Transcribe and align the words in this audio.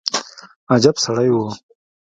عجب 0.71 0.95
سړى 1.03 1.27
و. 1.33 1.37